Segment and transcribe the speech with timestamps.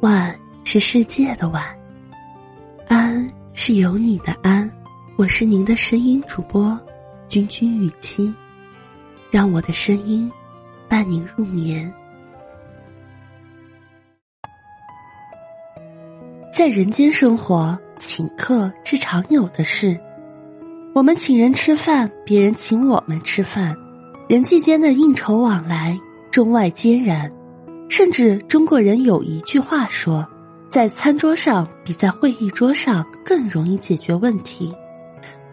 [0.00, 1.64] 晚是世界的晚，
[2.86, 4.70] 安是有你的安。
[5.16, 6.78] 我是您的声音主播
[7.28, 8.32] 君君雨期，
[9.30, 10.30] 让我的声音
[10.86, 11.90] 伴您入眠。
[16.52, 19.98] 在人间生活，请客是常有的事。
[20.94, 23.74] 我们请人吃饭，别人请我们吃饭，
[24.28, 25.98] 人际间的应酬往来，
[26.30, 27.32] 中外皆然。
[27.88, 30.26] 甚至中国人有一句话说，
[30.68, 34.74] 在餐桌上比在会议桌上更容易解决问题。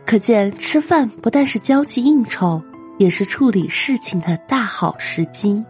[0.05, 2.61] 可见吃饭不但是交际应酬，
[2.97, 5.63] 也是处理事情的大好时机。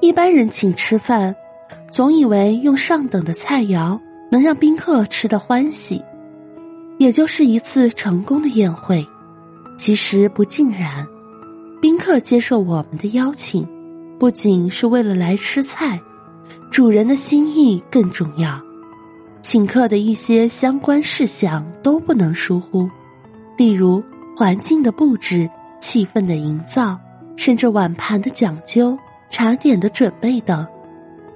[0.00, 1.34] 一般人请吃饭，
[1.90, 4.00] 总以为用上等的菜肴
[4.30, 6.02] 能让宾客吃得欢喜，
[6.98, 9.06] 也就是一次成功的宴会。
[9.76, 11.06] 其实不尽然，
[11.82, 13.68] 宾客接受我们的邀请。
[14.18, 16.00] 不仅是为了来吃菜，
[16.70, 18.60] 主人的心意更重要。
[19.42, 22.90] 请客的一些相关事项都不能疏忽，
[23.56, 24.02] 例如
[24.36, 25.48] 环境的布置、
[25.80, 26.98] 气氛的营造，
[27.36, 28.98] 甚至碗盘的讲究、
[29.30, 30.66] 茶点的准备等，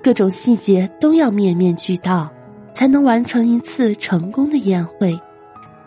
[0.02, 2.28] 各种细节都要面面俱到，
[2.74, 5.16] 才能完成一次成功的宴会。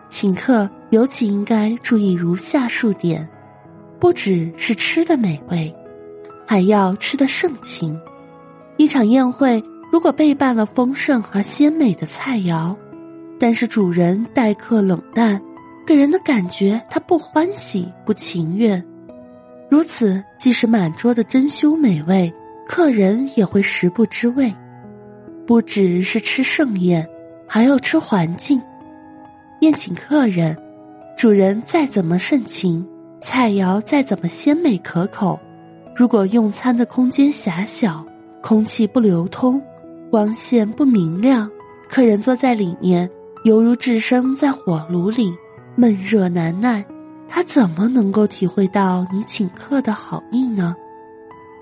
[0.09, 3.27] 请客尤其应该注意如下数点：
[3.99, 5.75] 不只是吃的美味。
[6.45, 7.99] 还要吃得盛情。
[8.77, 12.75] 一场宴会如果备办了丰盛而鲜美的菜肴，
[13.39, 15.41] 但是主人待客冷淡，
[15.85, 18.83] 给人的感觉他不欢喜、不情愿。
[19.69, 22.33] 如此，即使满桌的珍馐美味，
[22.67, 24.53] 客人也会食不知味。
[25.47, 27.07] 不只是吃盛宴，
[27.47, 28.61] 还要吃环境。
[29.61, 30.57] 宴请客人，
[31.17, 32.85] 主人再怎么盛情，
[33.21, 35.39] 菜肴再怎么鲜美可口。
[35.95, 38.05] 如果用餐的空间狭小，
[38.41, 39.61] 空气不流通，
[40.11, 41.49] 光线不明亮，
[41.89, 43.09] 客人坐在里面，
[43.45, 45.33] 犹如置身在火炉里，
[45.75, 46.85] 闷热难耐，
[47.29, 50.75] 他怎么能够体会到你请客的好意呢？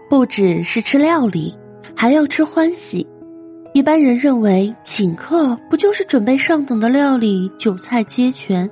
[0.10, 1.56] 不只是吃料理，
[1.96, 3.08] 还要吃欢喜。
[3.72, 8.68] 一般人认为请客不就是准备上等的料理，酒菜皆全？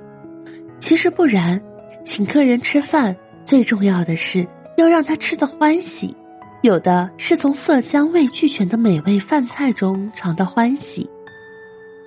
[0.80, 1.62] 其实不然，
[2.04, 4.44] 请客人吃饭最重要的是。
[4.82, 6.12] 要让他吃得欢喜，
[6.62, 11.08] 有的是从色香味俱全的美味饭菜中尝到欢喜，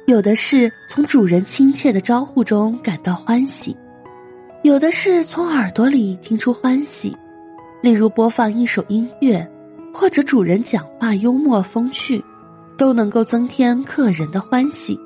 [0.08, 3.74] 有的是从主人亲切的招呼中感到欢喜，
[4.62, 7.16] 有的是从耳朵里听出欢喜，
[7.82, 9.50] 例如播放一首音乐，
[9.94, 12.22] 或者主人讲话幽默风趣，
[12.78, 15.00] 都能够增添客人的欢喜，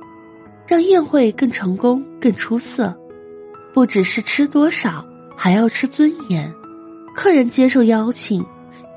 [0.65, 2.97] 让宴会更成功、更出色。
[3.75, 5.05] 不只是吃多少，
[5.37, 6.51] 还要吃尊严。
[7.21, 8.41] 客人接受邀请，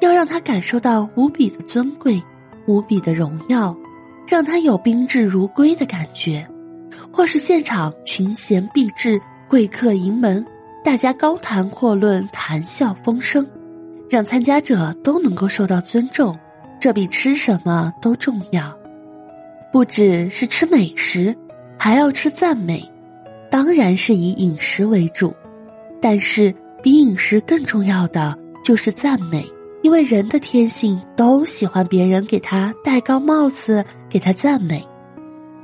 [0.01, 2.23] 要让他感受到无比的尊贵、
[2.69, 3.77] 无比的荣耀，
[4.29, 6.47] 让他有宾至如归的感觉；
[7.13, 10.47] 或是现场群贤毕至、贵客盈门，
[10.85, 13.45] 大家高谈阔论、谈笑风生，
[14.09, 16.39] 让参加者都能够受到尊重。
[16.79, 18.73] 这比吃什么都重要。
[19.73, 21.37] 不只是吃美食，
[21.77, 22.89] 还要吃赞美，
[23.51, 25.35] 当然是以饮食为主，
[26.01, 26.55] 但是。
[26.83, 29.47] 比饮食更重要的就是赞美，
[29.83, 34.87] 因为人的天性都喜欢别人给他戴高帽子，给他赞美。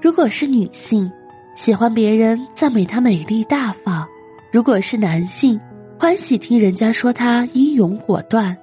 [0.01, 1.11] 如果是女性，
[1.55, 4.07] 喜欢别人赞美她美丽大方；
[4.53, 5.61] 如果是男性，
[5.99, 8.57] 欢喜听人家说他英勇果断。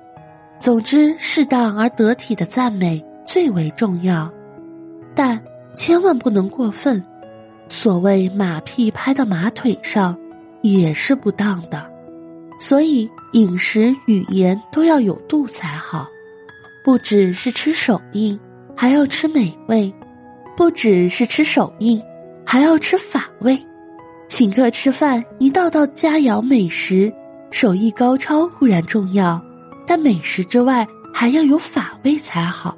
[0.57, 4.31] 总之，适当而得体的赞美最为重要，
[5.13, 5.41] 但
[5.75, 7.03] 千万不能过分。
[7.67, 10.17] 所谓马屁拍到马腿上，
[10.61, 11.91] 也是不当的。
[12.57, 16.07] 所以，饮食语言都要有度才好，
[16.83, 18.39] 不只是吃手艺，
[18.75, 19.93] 还要吃美味；
[20.55, 22.01] 不只是吃手艺，
[22.45, 23.59] 还要吃法味。
[24.27, 27.13] 请客吃饭，一道道佳肴美食，
[27.51, 29.43] 手艺高超固然重要，
[29.85, 32.77] 但美食之外还要有法味才好。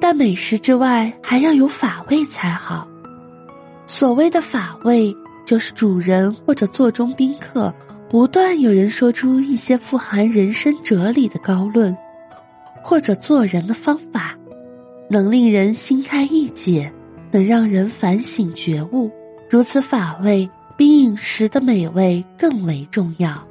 [0.00, 2.86] 但美食之外还要有法味才好。
[3.86, 5.14] 所谓的法味，
[5.44, 7.74] 就是主人或者座中宾客。
[8.08, 11.94] 不断有人说出一些富含人生哲理的高论，
[12.82, 14.38] 或者做人的方法，
[15.10, 16.92] 能令人心开意解，
[17.32, 19.10] 能让人反省觉悟。
[19.50, 23.44] 如此法味比饮食的美味更为重要。